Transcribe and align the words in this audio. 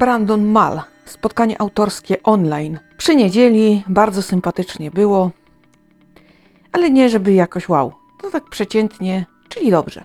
Brandon 0.00 0.44
Mal. 0.46 0.82
Spotkanie 1.04 1.60
autorskie 1.60 2.22
online. 2.22 2.78
Przy 2.96 3.16
niedzieli 3.16 3.84
bardzo 3.88 4.22
sympatycznie 4.22 4.90
było, 4.90 5.30
ale 6.72 6.90
nie 6.90 7.08
żeby 7.08 7.32
jakoś 7.32 7.68
wow. 7.68 7.92
To 8.22 8.30
tak 8.30 8.50
przeciętnie, 8.50 9.26
czyli 9.48 9.70
dobrze. 9.70 10.04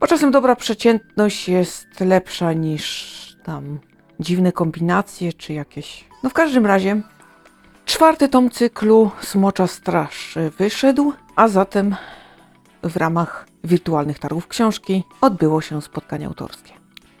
Bo 0.00 0.06
czasem 0.06 0.30
dobra 0.30 0.56
przeciętność 0.56 1.48
jest 1.48 2.00
lepsza 2.00 2.52
niż 2.52 3.36
tam 3.44 3.78
dziwne 4.20 4.52
kombinacje 4.52 5.32
czy 5.32 5.52
jakieś. 5.52 6.04
No 6.22 6.30
w 6.30 6.34
każdym 6.34 6.66
razie 6.66 7.02
czwarty 7.84 8.28
tom 8.28 8.50
cyklu 8.50 9.10
Smocza 9.20 9.66
Straż 9.66 10.34
wyszedł, 10.58 11.12
a 11.36 11.48
zatem 11.48 11.96
w 12.82 12.96
ramach 12.96 13.46
wirtualnych 13.64 14.18
targów 14.18 14.48
książki 14.48 15.04
odbyło 15.20 15.60
się 15.60 15.82
spotkanie 15.82 16.26
autorskie. 16.26 16.72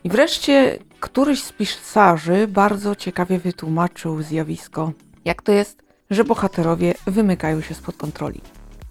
I 0.04 0.08
wreszcie 0.08 0.78
któryś 1.06 1.42
z 1.42 1.52
pisarzy 1.52 2.48
bardzo 2.48 2.96
ciekawie 2.96 3.38
wytłumaczył 3.38 4.22
zjawisko, 4.22 4.92
jak 5.24 5.42
to 5.42 5.52
jest, 5.52 5.82
że 6.10 6.24
bohaterowie 6.24 6.94
wymykają 7.06 7.60
się 7.60 7.74
spod 7.74 7.96
kontroli 7.96 8.40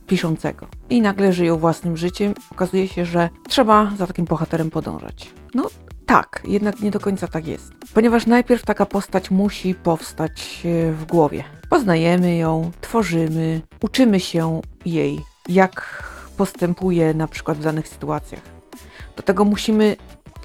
piszącego 0.07 0.67
i 0.89 1.01
nagle 1.01 1.33
żyją 1.33 1.57
własnym 1.57 1.97
życiem. 1.97 2.33
Okazuje 2.51 2.87
się, 2.87 3.05
że 3.05 3.29
trzeba 3.49 3.91
za 3.97 4.07
takim 4.07 4.25
bohaterem 4.25 4.71
podążać. 4.71 5.33
No 5.53 5.69
tak, 6.05 6.43
jednak 6.47 6.79
nie 6.79 6.91
do 6.91 6.99
końca 6.99 7.27
tak 7.27 7.47
jest. 7.47 7.73
Ponieważ 7.93 8.25
najpierw 8.25 8.65
taka 8.65 8.85
postać 8.85 9.31
musi 9.31 9.75
powstać 9.75 10.63
e, 10.65 10.91
w 10.91 11.05
głowie. 11.05 11.43
Poznajemy 11.69 12.35
ją, 12.35 12.71
tworzymy, 12.81 13.61
uczymy 13.81 14.19
się 14.19 14.61
jej, 14.85 15.19
jak 15.49 16.03
postępuje 16.37 17.13
na 17.13 17.27
przykład 17.27 17.57
w 17.57 17.63
danych 17.63 17.87
sytuacjach. 17.87 18.41
Do 19.15 19.23
tego 19.23 19.45
musimy 19.45 19.95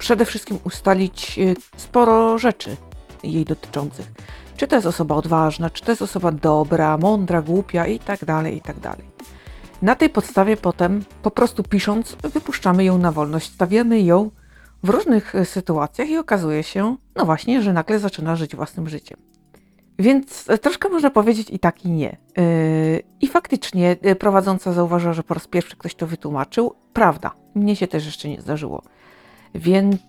przede 0.01 0.25
wszystkim 0.25 0.59
ustalić 0.63 1.39
e, 1.39 1.53
sporo 1.77 2.37
rzeczy 2.37 2.77
jej 3.23 3.45
dotyczących. 3.45 4.11
Czy 4.57 4.67
to 4.67 4.75
jest 4.75 4.87
osoba 4.87 5.15
odważna, 5.15 5.69
czy 5.69 5.83
to 5.83 5.91
jest 5.91 6.01
osoba 6.01 6.31
dobra, 6.31 6.97
mądra, 6.97 7.41
głupia 7.41 7.87
i 7.87 7.99
tak 7.99 8.25
dalej, 8.25 8.57
i 8.57 8.61
tak 8.61 8.79
dalej. 8.79 9.05
Na 9.81 9.95
tej 9.95 10.09
podstawie 10.09 10.57
potem, 10.57 11.03
po 11.21 11.31
prostu 11.31 11.63
pisząc, 11.63 12.17
wypuszczamy 12.23 12.83
ją 12.83 12.97
na 12.97 13.11
wolność, 13.11 13.53
stawiamy 13.53 14.01
ją 14.01 14.31
w 14.83 14.89
różnych 14.89 15.35
e, 15.35 15.45
sytuacjach 15.45 16.09
i 16.09 16.17
okazuje 16.17 16.63
się, 16.63 16.95
no 17.15 17.25
właśnie, 17.25 17.61
że 17.61 17.73
nagle 17.73 17.99
zaczyna 17.99 18.35
żyć 18.35 18.55
własnym 18.55 18.89
życiem. 18.89 19.17
Więc 19.99 20.49
e, 20.49 20.57
troszkę 20.57 20.89
można 20.89 21.09
powiedzieć 21.09 21.49
i 21.49 21.59
tak, 21.59 21.85
i 21.85 21.89
nie. 21.89 22.17
Yy, 22.37 23.03
I 23.21 23.27
faktycznie 23.27 23.97
prowadząca 24.19 24.73
zauważyła, 24.73 25.13
że 25.13 25.23
po 25.23 25.33
raz 25.33 25.47
pierwszy 25.47 25.75
ktoś 25.77 25.95
to 25.95 26.07
wytłumaczył. 26.07 26.75
Prawda, 26.93 27.31
mnie 27.55 27.75
się 27.75 27.87
też 27.87 28.05
jeszcze 28.05 28.29
nie 28.29 28.41
zdarzyło. 28.41 28.83
Więc 29.55 30.01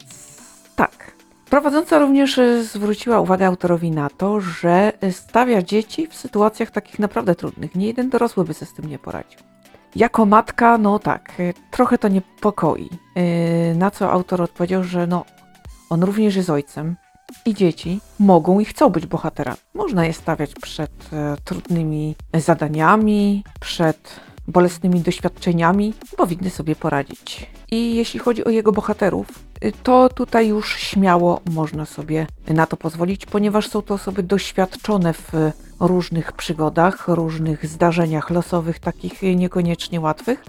tak. 0.76 1.12
Prowadząca 1.50 1.98
również 1.98 2.38
e, 2.38 2.64
zwróciła 2.64 3.20
uwagę 3.20 3.46
autorowi 3.46 3.90
na 3.90 4.10
to, 4.10 4.40
że 4.40 4.92
stawia 5.10 5.62
dzieci 5.62 6.06
w 6.06 6.14
sytuacjach 6.14 6.70
takich 6.70 6.98
naprawdę 6.98 7.34
trudnych. 7.34 7.74
Nie 7.74 7.86
jeden 7.86 8.10
dorosły 8.10 8.44
by 8.44 8.54
sobie 8.54 8.70
z 8.70 8.74
tym 8.74 8.84
nie 8.84 8.98
poradził. 8.98 9.40
Jako 9.96 10.26
matka, 10.26 10.78
no 10.78 10.98
tak, 10.98 11.40
y, 11.40 11.54
trochę 11.70 11.98
to 11.98 12.08
niepokoi. 12.08 12.90
Na 13.74 13.90
co 13.90 14.12
autor 14.12 14.42
odpowiedział, 14.42 14.84
że 14.84 15.06
no, 15.06 15.24
on 15.90 16.02
również 16.02 16.36
jest 16.36 16.50
ojcem 16.50 16.96
i 17.46 17.54
dzieci 17.54 18.00
mogą 18.18 18.60
i 18.60 18.64
chcą 18.64 18.88
być 18.88 19.06
bohaterami. 19.06 19.56
Można 19.74 20.06
je 20.06 20.12
stawiać 20.12 20.54
przed 20.54 20.90
e, 21.12 21.36
trudnymi 21.44 22.14
zadaniami, 22.34 23.44
przed 23.60 24.20
bolesnymi 24.48 25.00
doświadczeniami, 25.00 25.94
powinny 26.16 26.50
sobie 26.50 26.76
poradzić. 26.76 27.46
I 27.70 27.94
jeśli 27.94 28.20
chodzi 28.20 28.44
o 28.44 28.50
jego 28.50 28.72
bohaterów, 28.72 29.26
y, 29.64 29.72
to 29.82 30.08
tutaj 30.08 30.48
już 30.48 30.76
śmiało 30.76 31.40
można 31.50 31.86
sobie 31.86 32.26
na 32.48 32.66
to 32.66 32.76
pozwolić, 32.76 33.26
ponieważ 33.26 33.68
są 33.68 33.82
to 33.82 33.94
osoby 33.94 34.22
doświadczone 34.22 35.12
w 35.12 35.32
różnych 35.80 36.32
przygodach, 36.32 37.08
różnych 37.08 37.66
zdarzeniach 37.66 38.30
losowych, 38.30 38.78
takich 38.78 39.22
niekoniecznie 39.22 40.00
łatwych. 40.00 40.44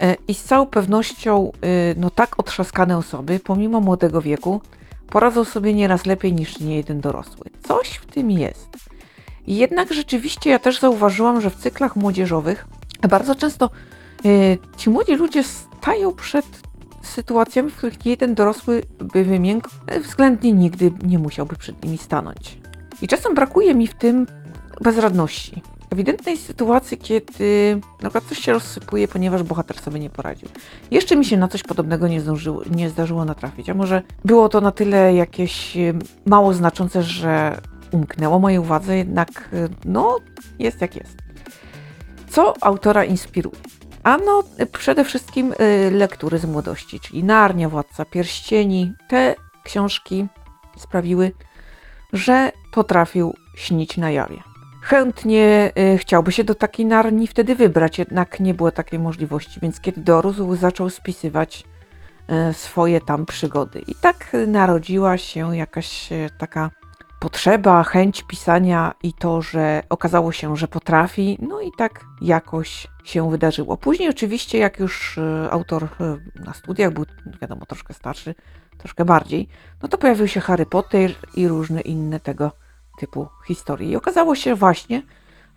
E, 0.00 0.16
I 0.28 0.34
z 0.34 0.42
całą 0.44 0.66
pewnością, 0.66 1.52
y, 1.64 1.94
no 1.98 2.10
tak 2.10 2.40
otrzaskane 2.40 2.98
osoby, 2.98 3.40
pomimo 3.44 3.80
młodego 3.80 4.20
wieku, 4.20 4.60
poradzą 5.10 5.44
sobie 5.44 5.74
nieraz 5.74 6.06
lepiej 6.06 6.32
niż 6.32 6.60
niejeden 6.60 7.00
dorosły. 7.00 7.50
Coś 7.68 7.88
w 7.88 8.06
tym 8.06 8.30
jest. 8.30 8.68
Jednak 9.46 9.92
rzeczywiście 9.92 10.50
ja 10.50 10.58
też 10.58 10.80
zauważyłam, 10.80 11.40
że 11.40 11.50
w 11.50 11.56
cyklach 11.56 11.96
młodzieżowych 11.96 12.66
bardzo 13.08 13.34
często 13.34 13.70
y, 14.24 14.58
ci 14.76 14.90
młodzi 14.90 15.16
ludzie 15.16 15.42
stają 15.44 16.12
przed 16.12 16.46
sytuacjami, 17.02 17.70
w 17.70 17.76
których 17.76 18.06
jeden 18.06 18.34
dorosły 18.34 18.82
by 18.98 19.24
wymiękł, 19.24 19.70
względnie 20.02 20.52
nigdy 20.52 20.92
nie 21.02 21.18
musiałby 21.18 21.56
przed 21.56 21.84
nimi 21.84 21.98
stanąć. 21.98 22.58
I 23.02 23.08
czasem 23.08 23.34
brakuje 23.34 23.74
mi 23.74 23.86
w 23.86 23.94
tym 23.94 24.26
bezradności. 24.80 25.62
Ewidentnej 25.90 26.36
sytuacji, 26.36 26.98
kiedy 26.98 27.80
na 28.02 28.10
przykład 28.10 28.24
coś 28.24 28.38
się 28.38 28.52
rozsypuje, 28.52 29.08
ponieważ 29.08 29.42
bohater 29.42 29.78
sobie 29.78 30.00
nie 30.00 30.10
poradził. 30.10 30.48
Jeszcze 30.90 31.16
mi 31.16 31.24
się 31.24 31.36
na 31.36 31.48
coś 31.48 31.62
podobnego 31.62 32.08
nie, 32.08 32.20
zdążyło, 32.20 32.62
nie 32.70 32.90
zdarzyło 32.90 33.24
natrafić, 33.24 33.70
a 33.70 33.74
może 33.74 34.02
było 34.24 34.48
to 34.48 34.60
na 34.60 34.70
tyle 34.70 35.14
jakieś 35.14 35.76
e, 35.76 35.92
mało 36.26 36.54
znaczące, 36.54 37.02
że 37.02 37.60
umknęło 37.92 38.38
mojej 38.38 38.58
uwadze, 38.58 38.96
jednak 38.96 39.48
e, 39.52 39.68
no 39.84 40.18
jest 40.58 40.80
jak 40.80 40.96
jest. 40.96 41.23
Co 42.34 42.54
autora 42.60 43.04
inspiruje? 43.04 43.56
Ano 44.02 44.42
przede 44.72 45.04
wszystkim 45.04 45.52
y, 45.52 45.90
lektury 45.90 46.38
z 46.38 46.44
młodości, 46.44 47.00
czyli 47.00 47.24
Narnia, 47.24 47.68
Władca 47.68 48.04
Pierścieni. 48.04 48.92
Te 49.08 49.34
książki 49.64 50.26
sprawiły, 50.76 51.32
że 52.12 52.52
potrafił 52.72 53.34
śnić 53.56 53.96
na 53.96 54.10
jawie. 54.10 54.42
Chętnie 54.82 55.72
y, 55.94 55.98
chciałby 55.98 56.32
się 56.32 56.44
do 56.44 56.54
takiej 56.54 56.86
Narni 56.86 57.26
wtedy 57.26 57.54
wybrać, 57.54 57.98
jednak 57.98 58.40
nie 58.40 58.54
było 58.54 58.70
takiej 58.70 58.98
możliwości, 58.98 59.60
więc 59.60 59.80
kiedy 59.80 60.00
dorósł, 60.00 60.56
zaczął 60.56 60.90
spisywać 60.90 61.64
y, 62.50 62.54
swoje 62.54 63.00
tam 63.00 63.26
przygody. 63.26 63.82
I 63.86 63.94
tak 63.94 64.32
narodziła 64.46 65.18
się 65.18 65.56
jakaś 65.56 66.08
taka 66.38 66.70
potrzeba, 67.24 67.84
chęć 67.84 68.22
pisania 68.22 68.94
i 69.02 69.12
to, 69.12 69.42
że 69.42 69.82
okazało 69.88 70.32
się, 70.32 70.56
że 70.56 70.68
potrafi, 70.68 71.38
no 71.42 71.60
i 71.60 71.70
tak 71.78 72.04
jakoś 72.20 72.86
się 73.04 73.30
wydarzyło. 73.30 73.76
Później 73.76 74.08
oczywiście, 74.08 74.58
jak 74.58 74.78
już 74.78 75.18
e, 75.18 75.50
autor 75.50 75.84
e, 75.84 75.88
na 76.44 76.54
studiach 76.54 76.92
był, 76.92 77.04
wiadomo, 77.42 77.66
troszkę 77.66 77.94
starszy, 77.94 78.34
troszkę 78.78 79.04
bardziej, 79.04 79.48
no 79.82 79.88
to 79.88 79.98
pojawił 79.98 80.28
się 80.28 80.40
Harry 80.40 80.66
Potter 80.66 81.10
i 81.34 81.48
różne 81.48 81.80
inne 81.80 82.20
tego 82.20 82.52
typu 82.98 83.28
historie. 83.46 83.88
I 83.88 83.96
okazało 83.96 84.34
się 84.34 84.54
właśnie, 84.54 85.02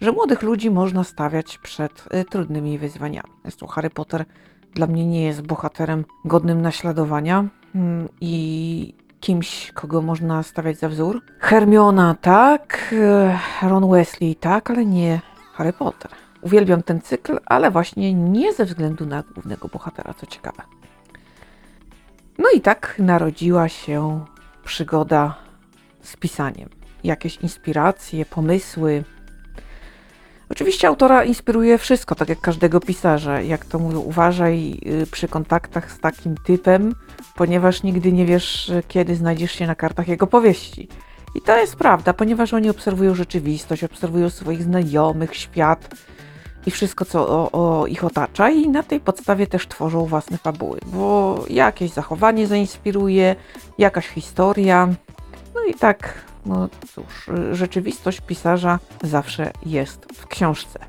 że 0.01 0.11
młodych 0.11 0.41
ludzi 0.41 0.72
można 0.72 1.03
stawiać 1.03 1.57
przed 1.57 2.03
e, 2.09 2.25
trudnymi 2.25 2.77
wyzwaniami. 2.77 3.29
Zresztą 3.41 3.67
Harry 3.67 3.89
Potter 3.89 4.25
dla 4.73 4.88
mnie 4.88 5.06
nie 5.06 5.23
jest 5.23 5.41
bohaterem 5.41 6.06
godnym 6.25 6.61
naśladowania 6.61 7.45
mm, 7.75 8.09
i 8.22 9.06
kimś, 9.27 9.71
kogo 9.71 10.01
można 10.01 10.43
stawiać 10.43 10.77
za 10.77 10.89
wzór. 10.89 11.21
Hermiona 11.39 12.15
tak, 12.21 12.95
Ron 13.61 13.89
Wesley 13.89 14.35
tak, 14.35 14.69
ale 14.69 14.85
nie 14.85 15.21
Harry 15.53 15.73
Potter. 15.73 16.11
Uwielbiam 16.41 16.83
ten 16.83 17.01
cykl, 17.01 17.39
ale 17.45 17.71
właśnie 17.71 18.13
nie 18.13 18.53
ze 18.53 18.65
względu 18.65 19.05
na 19.05 19.23
głównego 19.33 19.67
bohatera, 19.67 20.13
co 20.13 20.25
ciekawe. 20.25 20.63
No 22.38 22.49
i 22.55 22.61
tak 22.61 22.95
narodziła 22.99 23.69
się 23.69 24.25
przygoda 24.63 25.35
z 26.01 26.15
pisaniem. 26.17 26.69
Jakieś 27.03 27.38
inspiracje, 27.38 28.25
pomysły, 28.25 29.03
Oczywiście 30.57 30.88
autora 30.88 31.24
inspiruje 31.24 31.77
wszystko, 31.77 32.15
tak 32.15 32.30
jak 32.30 32.42
każdego 32.42 32.80
pisarza. 32.80 33.42
Jak 33.42 33.65
to 33.65 33.80
mówią, 33.80 34.00
uważaj 34.00 34.80
y, 35.01 35.07
przy 35.12 35.27
kontaktach 35.27 35.92
z 35.92 36.00
takim 36.00 36.36
typem, 36.38 36.95
ponieważ 37.36 37.83
nigdy 37.83 38.12
nie 38.12 38.25
wiesz, 38.25 38.71
kiedy 38.88 39.15
znajdziesz 39.15 39.51
się 39.51 39.68
na 39.68 39.75
kartach 39.75 40.07
jego 40.07 40.27
powieści. 40.27 40.88
I 41.36 41.42
to 41.42 41.57
jest 41.57 41.75
prawda, 41.75 42.13
ponieważ 42.13 42.54
oni 42.54 42.69
obserwują 42.69 43.15
rzeczywistość, 43.15 43.83
obserwują 43.83 44.30
swoich 44.30 44.63
znajomych, 44.63 45.36
świat 45.36 45.95
i 46.65 46.71
wszystko, 46.71 47.06
co 47.06 47.30
o, 47.30 47.51
o 47.51 47.88
ich 47.88 48.04
otacza, 48.04 48.50
i 48.50 48.69
na 48.69 48.83
tej 48.83 49.00
podstawie 49.00 49.48
też 49.48 49.68
tworzą 49.68 50.06
własne 50.06 50.38
fabuły, 50.38 50.80
bo 50.86 51.36
jakieś 51.50 51.92
zachowanie 51.92 52.48
zainspiruje, 52.48 53.36
jakaś 53.77 54.07
historia. 54.07 54.88
No 55.56 55.63
i 55.63 55.74
tak 55.74 56.13
no 56.47 56.69
cóż, 56.94 57.29
rzeczywistość 57.51 58.21
pisarza 58.21 58.79
zawsze 59.03 59.51
jest 59.65 60.05
w 60.13 60.27
książce. 60.27 60.79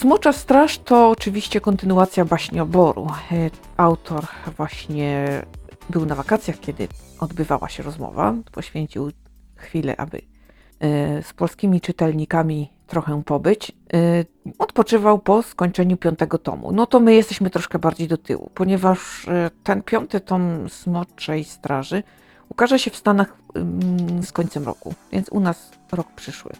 Smocza 0.00 0.32
Straż 0.32 0.78
to 0.78 1.10
oczywiście 1.10 1.60
kontynuacja 1.60 2.24
baśnioboru. 2.24 3.06
E, 3.32 3.50
autor 3.76 4.26
właśnie 4.56 5.42
był 5.90 6.06
na 6.06 6.14
wakacjach, 6.14 6.60
kiedy 6.60 6.88
odbywała 7.18 7.68
się 7.68 7.82
rozmowa. 7.82 8.34
Poświęcił 8.52 9.10
chwilę, 9.56 9.96
aby 9.96 10.18
e, 10.18 11.22
z 11.22 11.32
polskimi 11.32 11.80
czytelnikami 11.80 12.70
trochę 12.86 13.22
pobyć. 13.22 13.72
E, 13.92 14.24
odpoczywał 14.58 15.18
po 15.18 15.42
skończeniu 15.42 15.96
piątego 15.96 16.38
tomu. 16.38 16.72
No 16.72 16.86
to 16.86 17.00
my 17.00 17.14
jesteśmy 17.14 17.50
troszkę 17.50 17.78
bardziej 17.78 18.08
do 18.08 18.16
tyłu, 18.16 18.50
ponieważ 18.54 19.26
ten 19.64 19.82
piąty 19.82 20.20
tom 20.20 20.68
Smoczej 20.68 21.44
Straży 21.44 22.02
Ukaże 22.50 22.78
się 22.78 22.90
w 22.90 22.96
Stanach 22.96 23.36
ym, 23.56 24.22
z 24.22 24.32
końcem 24.32 24.64
roku, 24.64 24.94
więc 25.12 25.28
u 25.28 25.40
nas 25.40 25.70
rok 25.92 26.06
przyszły. 26.16 26.52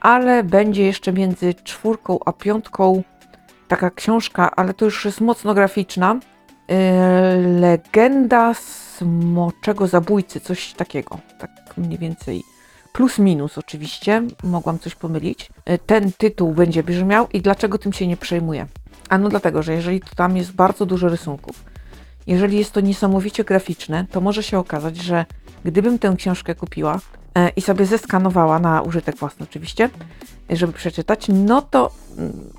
Ale 0.00 0.44
będzie 0.44 0.84
jeszcze 0.86 1.12
między 1.12 1.54
czwórką 1.54 2.18
a 2.24 2.32
piątką 2.32 3.02
taka 3.68 3.90
książka, 3.90 4.50
ale 4.56 4.74
to 4.74 4.84
już 4.84 5.04
jest 5.04 5.20
mocno 5.20 5.54
graficzna. 5.54 6.16
Yy, 6.68 6.76
legenda 7.60 8.54
smoczego 8.54 9.86
zabójcy, 9.86 10.40
coś 10.40 10.72
takiego. 10.72 11.18
Tak 11.38 11.50
mniej 11.76 11.98
więcej. 11.98 12.42
Plus 12.92 13.18
minus 13.18 13.58
oczywiście, 13.58 14.22
mogłam 14.42 14.78
coś 14.78 14.94
pomylić. 14.94 15.50
Yy, 15.66 15.78
Ten 15.78 16.12
tytuł 16.12 16.52
będzie 16.52 16.82
brzmiał 16.82 17.28
i 17.32 17.40
dlaczego 17.40 17.78
tym 17.78 17.92
się 17.92 18.06
nie 18.06 18.16
przejmuję? 18.16 18.66
Ano 19.08 19.28
dlatego, 19.28 19.62
że 19.62 19.74
jeżeli 19.74 20.00
tam 20.16 20.36
jest 20.36 20.52
bardzo 20.52 20.86
dużo 20.86 21.08
rysunków, 21.08 21.64
jeżeli 22.28 22.58
jest 22.58 22.72
to 22.72 22.80
niesamowicie 22.80 23.44
graficzne, 23.44 24.06
to 24.10 24.20
może 24.20 24.42
się 24.42 24.58
okazać, 24.58 24.96
że 24.96 25.26
gdybym 25.64 25.98
tę 25.98 26.14
książkę 26.18 26.54
kupiła 26.54 27.00
e, 27.34 27.48
i 27.48 27.60
sobie 27.60 27.86
zeskanowała 27.86 28.58
na 28.58 28.82
użytek 28.82 29.16
własny 29.16 29.46
oczywiście, 29.50 29.90
e, 30.50 30.56
żeby 30.56 30.72
przeczytać, 30.72 31.26
no 31.28 31.62
to 31.62 31.90
mm, 32.18 32.50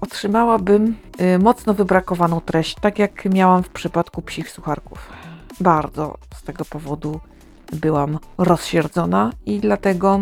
otrzymałabym 0.00 0.96
y, 1.20 1.38
mocno 1.38 1.74
wybrakowaną 1.74 2.40
treść, 2.40 2.76
tak 2.80 2.98
jak 2.98 3.24
miałam 3.24 3.62
w 3.62 3.68
przypadku 3.68 4.22
psich 4.22 4.50
sucharków. 4.50 5.08
Bardzo 5.60 6.18
z 6.34 6.42
tego 6.42 6.64
powodu 6.64 7.20
byłam 7.72 8.18
rozsierdzona 8.38 9.32
i 9.46 9.60
dlatego 9.60 10.20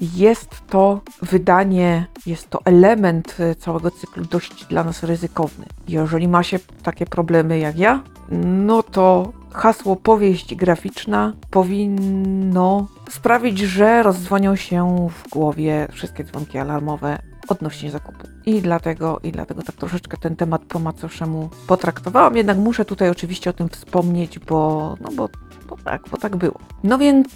jest 0.00 0.50
to 0.70 1.00
wydanie, 1.22 2.06
jest 2.26 2.50
to 2.50 2.60
element 2.64 3.36
y, 3.40 3.54
całego 3.54 3.90
cyklu 3.90 4.24
dość 4.24 4.64
dla 4.64 4.84
nas 4.84 5.02
ryzykowny. 5.02 5.66
Jeżeli 5.88 6.28
ma 6.28 6.42
się 6.42 6.58
takie 6.82 7.06
problemy 7.06 7.58
jak 7.58 7.78
ja, 7.78 8.02
no 8.30 8.82
to 8.82 9.32
hasło 9.52 9.96
powieść 9.96 10.54
graficzna 10.54 11.32
powinno 11.50 12.86
sprawić, 13.10 13.58
że 13.58 14.02
rozdzwonią 14.02 14.56
się 14.56 15.08
w 15.10 15.28
głowie 15.28 15.88
wszystkie 15.92 16.24
dzwonki 16.24 16.58
alarmowe 16.58 17.18
odnośnie 17.48 17.90
zakupu. 17.90 18.28
I 18.46 18.62
dlatego, 18.62 19.20
I 19.22 19.32
dlatego 19.32 19.62
tak 19.62 19.74
troszeczkę 19.74 20.16
ten 20.16 20.36
temat 20.36 20.62
po 20.62 20.78
macoszemu 20.78 21.50
potraktowałam, 21.66 22.36
jednak 22.36 22.58
muszę 22.58 22.84
tutaj 22.84 23.10
oczywiście 23.10 23.50
o 23.50 23.52
tym 23.52 23.68
wspomnieć, 23.68 24.38
bo, 24.38 24.94
no 25.00 25.08
bo, 25.16 25.28
bo 25.66 25.76
tak, 25.84 26.02
bo 26.10 26.16
tak 26.16 26.36
było. 26.36 26.58
No 26.84 26.98
więc 26.98 27.28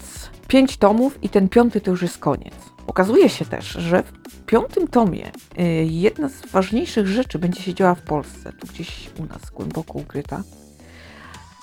pięć 0.48 0.76
tomów 0.76 1.22
i 1.22 1.28
ten 1.28 1.48
piąty 1.48 1.80
to 1.80 1.90
już 1.90 2.02
jest 2.02 2.18
koniec. 2.18 2.54
Okazuje 2.86 3.28
się 3.28 3.44
też, 3.44 3.66
że 3.66 4.02
w 4.02 4.44
piątym 4.46 4.88
tomie 4.88 5.26
y, 5.58 5.62
jedna 5.84 6.28
z 6.28 6.46
ważniejszych 6.46 7.06
rzeczy 7.06 7.38
będzie 7.38 7.62
się 7.62 7.74
działa 7.74 7.94
w 7.94 8.02
Polsce, 8.02 8.52
tu 8.52 8.66
gdzieś 8.66 9.10
u 9.18 9.24
nas 9.24 9.50
głęboko 9.50 9.98
ukryta, 9.98 10.42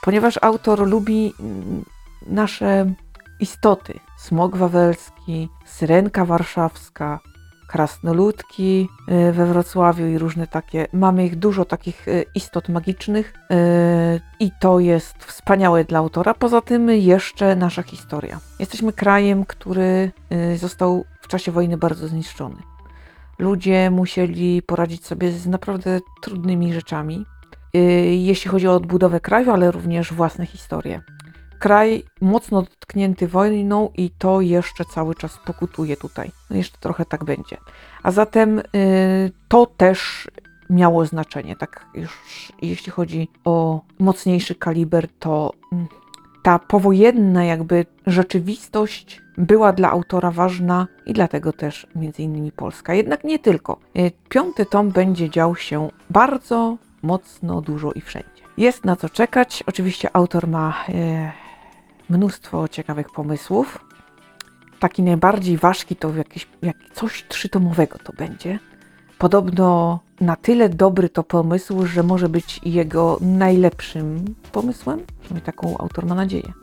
ponieważ 0.02 0.40
autor 0.42 0.88
lubi 0.88 1.34
mm, 1.40 1.86
nasze 2.28 2.94
istoty. 3.40 4.00
Smog 4.18 4.58
wawelski, 4.58 5.50
syrenka 5.66 6.26
warszawska, 6.26 7.20
krasnoludki 7.68 8.90
y, 9.30 9.32
we 9.32 9.46
Wrocławiu 9.46 10.08
i 10.08 10.18
różne 10.18 10.48
takie. 10.48 10.88
Mamy 10.94 11.26
ich 11.26 11.36
dużo 11.36 11.66
takich 11.66 12.08
y, 12.08 12.26
istot 12.36 12.70
magicznych 12.70 13.34
y, 13.36 14.22
i 14.40 14.52
to 14.60 14.80
jest 14.80 15.24
wspaniałe 15.24 15.84
dla 15.84 16.00
autora. 16.00 16.34
Poza 16.34 16.62
tym 16.62 16.90
jeszcze 16.90 17.56
nasza 17.56 17.84
historia. 17.84 18.40
Jesteśmy 18.60 18.94
krajem, 18.94 19.46
który 19.46 20.12
został 20.56 21.06
w 21.22 21.28
czasie 21.28 21.52
wojny 21.52 21.78
bardzo 21.78 22.08
zniszczony. 22.08 22.56
Ludzie 23.40 23.92
musieli 23.92 24.62
poradzić 24.62 25.06
sobie 25.06 25.32
z 25.32 25.48
naprawdę 25.48 26.00
trudnymi 26.22 26.74
rzeczami, 26.74 27.26
jeśli 28.12 28.52
chodzi 28.52 28.68
o 28.68 28.76
odbudowę 28.76 29.20
kraju, 29.20 29.52
ale 29.52 29.72
również 29.72 30.14
własne 30.14 30.46
historie 30.46 31.02
kraj 31.60 32.04
mocno 32.22 32.62
dotknięty 32.62 33.28
wojną 33.28 33.90
i 33.98 34.10
to 34.10 34.42
jeszcze 34.42 34.86
cały 34.86 35.16
czas 35.16 35.40
pokutuje 35.46 35.98
tutaj. 35.98 36.32
No 36.50 36.58
jeszcze 36.58 36.78
trochę 36.78 37.06
tak 37.06 37.24
będzie. 37.24 37.58
A 38.04 38.12
zatem 38.12 38.60
y, 38.60 38.64
to 39.48 39.66
też 39.66 40.28
miało 40.70 41.06
znaczenie. 41.06 41.56
Tak 41.56 41.86
już 41.94 42.18
jeśli 42.62 42.92
chodzi 42.92 43.28
o 43.46 43.82
mocniejszy 44.00 44.56
kaliber, 44.56 45.08
to 45.20 45.54
y, 45.74 45.76
ta 46.44 46.60
powojenna 46.60 47.46
jakby 47.46 47.86
rzeczywistość 48.08 49.22
była 49.38 49.74
dla 49.74 49.92
autora 49.92 50.32
ważna 50.32 50.88
i 51.06 51.14
dlatego 51.14 51.54
też 51.54 51.88
między 51.96 52.24
innymi 52.24 52.52
Polska. 52.52 52.94
Jednak 52.94 53.24
nie 53.24 53.40
tylko. 53.40 53.80
Y, 53.98 54.12
piąty 54.30 54.66
tom 54.66 54.92
będzie 54.92 55.30
dział 55.30 55.56
się 55.56 55.90
bardzo 56.10 56.78
mocno, 57.02 57.62
dużo 57.62 57.92
i 57.92 58.02
wszędzie. 58.02 58.44
Jest 58.58 58.86
na 58.86 58.96
co 58.96 59.10
czekać. 59.10 59.64
Oczywiście 59.68 60.16
autor 60.16 60.48
ma 60.48 60.74
e, 60.90 61.32
mnóstwo 62.10 62.68
ciekawych 62.68 63.10
pomysłów. 63.12 63.86
Taki 64.80 65.04
najbardziej 65.04 65.58
ważki 65.58 65.96
to 65.96 66.16
jakieś, 66.16 66.48
jak 66.62 66.78
coś 66.94 67.26
trzytomowego 67.28 67.98
to 68.04 68.14
będzie. 68.14 68.60
Podobno 69.18 70.00
na 70.22 70.36
tyle 70.36 70.70
dobry 70.70 71.10
to 71.10 71.24
pomysł, 71.24 71.86
że 71.86 72.04
może 72.04 72.30
być 72.30 72.60
jego 72.64 73.18
najlepszym 73.22 74.36
pomysłem. 74.52 75.02
Przynajmniej 75.20 75.46
taką 75.46 75.78
autor 75.78 76.06
ma 76.06 76.16
nadzieję. 76.16 76.54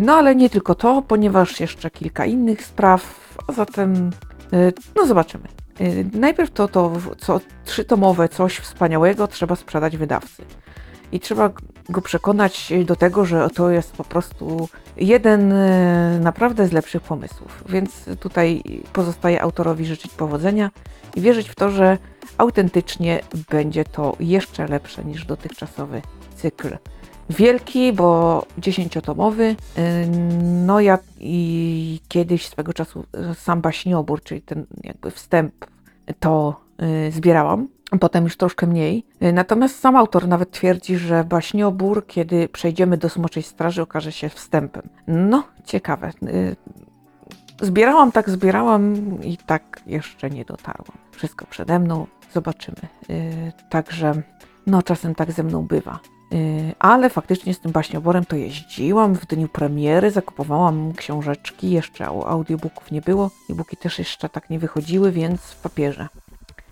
No 0.00 0.14
ale 0.14 0.34
nie 0.36 0.50
tylko 0.50 0.74
to, 0.74 1.02
ponieważ 1.02 1.60
jeszcze 1.60 1.90
kilka 1.90 2.24
innych 2.24 2.64
spraw, 2.64 3.34
a 3.48 3.52
zatem 3.52 4.10
e, 4.52 4.72
no 4.96 5.06
zobaczymy. 5.06 5.44
E, 5.80 6.18
Najpierw 6.18 6.50
to, 6.50 6.68
to 6.68 6.92
co 7.18 7.40
trzytomowe, 7.64 8.28
coś 8.28 8.56
wspaniałego 8.56 9.28
trzeba 9.28 9.56
sprzedać 9.56 9.96
wydawcy 9.96 10.44
i 11.12 11.20
trzeba 11.20 11.50
go 11.88 12.02
przekonać 12.02 12.72
do 12.84 12.96
tego, 12.96 13.24
że 13.24 13.50
to 13.50 13.70
jest 13.70 13.92
po 13.92 14.04
prostu 14.04 14.68
jeden 14.96 15.52
e, 15.52 16.18
naprawdę 16.20 16.66
z 16.66 16.72
lepszych 16.72 17.02
pomysłów. 17.02 17.64
Więc 17.68 18.04
tutaj 18.20 18.62
pozostaje 18.92 19.42
autorowi 19.42 19.86
życzyć 19.86 20.12
powodzenia 20.12 20.70
i 21.16 21.20
wierzyć 21.20 21.48
w 21.48 21.54
to, 21.54 21.70
że 21.70 21.98
autentycznie 22.38 23.20
będzie 23.50 23.84
to 23.84 24.16
jeszcze 24.20 24.66
lepsze 24.66 25.04
niż 25.04 25.24
dotychczasowy 25.24 26.02
cykl. 26.36 26.76
Wielki, 27.30 27.92
bo 27.92 28.42
dziesięciotomowy. 28.58 29.56
E, 29.76 30.06
No 30.66 30.80
ja 30.80 30.98
i 31.20 32.00
kiedyś 32.08 32.46
swego 32.48 32.72
czasu 32.72 33.04
sam 33.34 33.60
baśniobór, 33.60 34.22
czyli 34.22 34.42
ten 34.42 34.66
jakby 34.84 35.10
wstęp, 35.10 35.54
to 36.20 36.60
zbierałam 37.10 37.68
potem 37.98 38.24
już 38.24 38.36
troszkę 38.36 38.66
mniej. 38.66 39.06
Y, 39.22 39.32
Natomiast 39.32 39.78
sam 39.78 39.96
autor 39.96 40.28
nawet 40.28 40.50
twierdzi, 40.50 40.96
że 40.96 41.24
baśniobór, 41.24 42.06
kiedy 42.06 42.48
przejdziemy 42.48 42.96
do 42.96 43.08
Smoczej 43.08 43.42
Straży, 43.42 43.82
okaże 43.82 44.12
się 44.12 44.28
wstępem. 44.28 44.82
No, 45.06 45.44
ciekawe. 45.64 46.12
Y, 46.22 46.56
Zbierałam 47.60 48.12
tak, 48.12 48.30
zbierałam 48.30 48.94
i 49.22 49.36
tak 49.36 49.80
jeszcze 49.86 50.30
nie 50.30 50.44
dotarłam. 50.44 50.98
Wszystko 51.12 51.46
przede 51.50 51.78
mną, 51.78 52.06
zobaczymy. 52.32 52.76
Y, 53.10 53.52
Także, 53.70 54.22
no 54.66 54.82
czasem 54.82 55.14
tak 55.14 55.32
ze 55.32 55.42
mną 55.42 55.62
bywa. 55.66 56.00
Ale 56.78 57.10
faktycznie 57.10 57.54
z 57.54 57.60
tym 57.60 57.72
baśnioborem 57.72 58.24
to 58.24 58.36
jeździłam 58.36 59.14
w 59.14 59.26
dniu 59.26 59.48
premiery, 59.48 60.10
zakupowałam 60.10 60.92
książeczki, 60.92 61.70
jeszcze 61.70 62.04
au- 62.04 62.24
audiobooków 62.26 62.90
nie 62.90 63.00
było, 63.00 63.30
e-booki 63.50 63.76
też 63.76 63.98
jeszcze 63.98 64.28
tak 64.28 64.50
nie 64.50 64.58
wychodziły, 64.58 65.12
więc 65.12 65.40
w 65.40 65.56
papierze. 65.62 66.08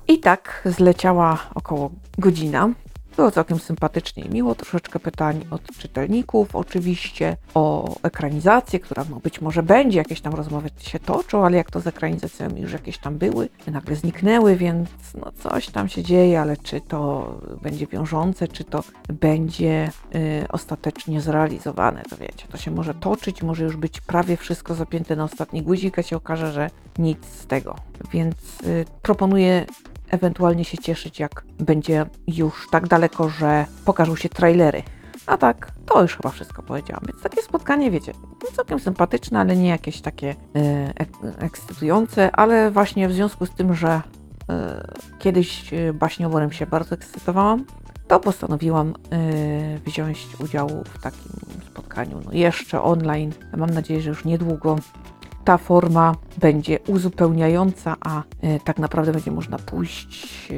I 0.08 0.18
tak 0.18 0.62
zleciała 0.64 1.38
około 1.54 1.90
godzina. 2.18 2.70
Było 3.16 3.30
całkiem 3.30 3.58
sympatycznie 3.58 4.24
i 4.24 4.30
miło. 4.30 4.54
Troszeczkę 4.54 5.00
pytań 5.00 5.44
od 5.50 5.62
czytelników, 5.78 6.56
oczywiście 6.56 7.36
o 7.54 7.94
ekranizację, 8.02 8.80
która 8.80 9.04
no 9.10 9.20
być 9.20 9.40
może 9.40 9.62
będzie, 9.62 9.98
jakieś 9.98 10.20
tam 10.20 10.34
rozmowy 10.34 10.70
się 10.78 10.98
toczą, 10.98 11.46
ale 11.46 11.56
jak 11.56 11.70
to 11.70 11.80
z 11.80 11.86
ekranizacjami 11.86 12.60
już 12.60 12.72
jakieś 12.72 12.98
tam 12.98 13.18
były, 13.18 13.48
nagle 13.66 13.96
zniknęły, 13.96 14.56
więc 14.56 14.88
no 15.14 15.32
coś 15.32 15.68
tam 15.68 15.88
się 15.88 16.02
dzieje, 16.02 16.40
ale 16.40 16.56
czy 16.56 16.80
to 16.80 17.32
będzie 17.62 17.86
wiążące, 17.86 18.48
czy 18.48 18.64
to 18.64 18.84
będzie 19.08 19.90
y, 20.14 20.46
ostatecznie 20.48 21.20
zrealizowane, 21.20 22.02
to 22.10 22.16
wiecie, 22.16 22.46
to 22.50 22.56
się 22.56 22.70
może 22.70 22.94
toczyć, 22.94 23.42
może 23.42 23.64
już 23.64 23.76
być 23.76 24.00
prawie 24.00 24.36
wszystko 24.36 24.74
zapięte 24.74 25.16
na 25.16 25.24
ostatni 25.24 25.62
guzik, 25.62 25.98
a 25.98 26.02
się 26.02 26.16
okaże, 26.16 26.52
że 26.52 26.70
nic 26.98 27.26
z 27.26 27.46
tego. 27.46 27.76
Więc 28.12 28.36
y, 28.66 28.84
proponuję 29.02 29.66
ewentualnie 30.14 30.64
się 30.64 30.78
cieszyć, 30.78 31.20
jak 31.20 31.44
będzie 31.58 32.06
już 32.26 32.66
tak 32.70 32.88
daleko, 32.88 33.28
że 33.28 33.66
pokażą 33.84 34.16
się 34.16 34.28
trailery. 34.28 34.82
A 35.26 35.36
tak, 35.36 35.72
to 35.86 36.02
już 36.02 36.16
chyba 36.16 36.30
wszystko 36.30 36.62
powiedziałam. 36.62 37.02
Więc 37.08 37.22
takie 37.22 37.42
spotkanie, 37.42 37.90
wiecie, 37.90 38.12
całkiem 38.56 38.80
sympatyczne, 38.80 39.40
ale 39.40 39.56
nie 39.56 39.68
jakieś 39.68 40.00
takie 40.00 40.34
ek 40.96 41.08
ekscytujące, 41.38 42.36
ale 42.36 42.70
właśnie 42.70 43.08
w 43.08 43.12
związku 43.12 43.46
z 43.46 43.50
tym, 43.50 43.74
że 43.74 44.02
e, 44.50 44.86
kiedyś 45.18 45.72
e, 45.72 45.92
baśnioworem 45.92 46.52
się 46.52 46.66
bardzo 46.66 46.94
ekscytowałam, 46.94 47.64
to 48.08 48.20
postanowiłam 48.20 48.94
e, 49.10 49.78
wziąć 49.78 50.26
udział 50.38 50.68
w 50.68 51.02
takim 51.02 51.32
spotkaniu, 51.70 52.20
no 52.24 52.32
jeszcze 52.32 52.82
online. 52.82 53.32
Mam 53.56 53.70
nadzieję, 53.70 54.00
że 54.00 54.08
już 54.08 54.24
niedługo 54.24 54.76
ta 55.44 55.58
forma 55.58 56.14
będzie 56.38 56.78
uzupełniająca, 56.86 57.96
a 58.00 58.22
e, 58.42 58.60
tak 58.60 58.78
naprawdę 58.78 59.12
będzie 59.12 59.30
można 59.30 59.58
pójść 59.58 60.48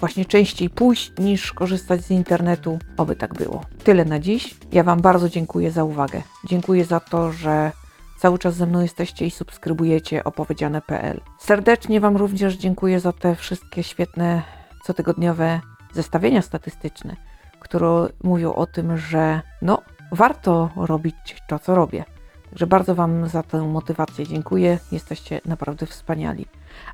właśnie 0.00 0.24
częściej 0.24 0.70
pójść 0.70 1.12
niż 1.18 1.52
korzystać 1.52 2.00
z 2.00 2.10
internetu. 2.10 2.78
Oby 2.96 3.16
tak 3.16 3.34
było. 3.34 3.64
Tyle 3.84 4.04
na 4.04 4.18
dziś. 4.18 4.54
Ja 4.72 4.82
Wam 4.82 5.00
bardzo 5.00 5.28
dziękuję 5.28 5.70
za 5.70 5.84
uwagę. 5.84 6.22
Dziękuję 6.44 6.84
za 6.84 7.00
to, 7.00 7.32
że 7.32 7.72
cały 8.18 8.38
czas 8.38 8.54
ze 8.54 8.66
mną 8.66 8.80
jesteście 8.80 9.26
i 9.26 9.30
subskrybujecie 9.30 10.24
opowiedziane.pl. 10.24 11.20
Serdecznie 11.38 12.00
Wam 12.00 12.16
również 12.16 12.54
dziękuję 12.56 13.00
za 13.00 13.12
te 13.12 13.36
wszystkie 13.36 13.82
świetne 13.82 14.42
cotygodniowe 14.84 15.60
zestawienia 15.92 16.42
statystyczne, 16.42 17.16
które 17.60 18.08
mówią 18.22 18.52
o 18.52 18.66
tym, 18.66 18.98
że 18.98 19.40
no, 19.62 19.82
warto 20.12 20.70
robić 20.76 21.36
to, 21.48 21.58
co 21.58 21.74
robię. 21.74 22.04
Także 22.50 22.66
bardzo 22.66 22.94
Wam 22.94 23.28
za 23.28 23.42
tę 23.42 23.68
motywację 23.68 24.26
dziękuję. 24.26 24.78
Jesteście 24.92 25.40
naprawdę 25.44 25.86
wspaniali. 25.86 26.46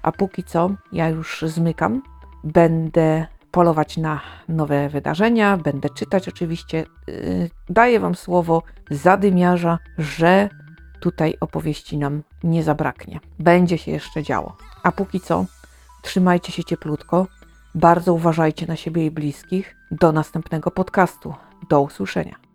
A 0.02 0.12
póki 0.12 0.44
co, 0.44 0.70
ja 0.92 1.08
już 1.08 1.44
zmykam. 1.46 2.02
Będę 2.44 3.26
polować 3.50 3.96
na 3.96 4.20
nowe 4.48 4.88
wydarzenia, 4.88 5.56
będę 5.56 5.90
czytać 5.90 6.28
oczywiście. 6.28 6.84
Yy, 7.06 7.50
daję 7.68 8.00
Wam 8.00 8.14
słowo 8.14 8.62
zadymiarza, 8.90 9.78
że 9.98 10.48
tutaj 11.00 11.34
opowieści 11.40 11.98
nam 11.98 12.22
nie 12.44 12.62
zabraknie. 12.62 13.20
Będzie 13.38 13.78
się 13.78 13.90
jeszcze 13.90 14.22
działo. 14.22 14.56
A 14.82 14.92
póki 14.92 15.20
co, 15.20 15.44
trzymajcie 16.02 16.52
się 16.52 16.64
cieplutko. 16.64 17.26
Bardzo 17.74 18.14
uważajcie 18.14 18.66
na 18.66 18.76
siebie 18.76 19.06
i 19.06 19.10
bliskich. 19.10 19.76
Do 19.90 20.12
następnego 20.12 20.70
podcastu. 20.70 21.34
Do 21.68 21.80
usłyszenia. 21.80 22.45